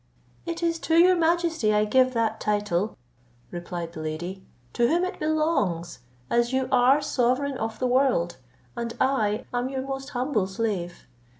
"It 0.47 0.63
is 0.63 0.79
to 0.79 0.95
your 0.95 1.15
majesty 1.15 1.71
I 1.75 1.85
give 1.85 2.15
that 2.15 2.39
title," 2.39 2.97
replied 3.51 3.93
the 3.93 4.01
lady, 4.01 4.43
"to 4.73 4.87
whom 4.87 5.05
it 5.05 5.19
belongs, 5.19 5.99
as 6.27 6.51
you 6.51 6.67
are 6.71 7.01
sovereign 7.03 7.55
of 7.59 7.77
the 7.77 7.85
world, 7.85 8.37
and 8.75 8.95
I 8.99 9.45
am 9.53 9.69
your 9.69 9.83
most 9.83 10.09
humble 10.09 10.47
slave. 10.47 11.05